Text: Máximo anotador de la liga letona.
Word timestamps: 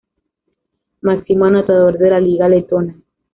Máximo 1.01 1.45
anotador 1.45 1.99
de 1.99 2.09
la 2.09 2.19
liga 2.19 2.49
letona. 2.49 2.99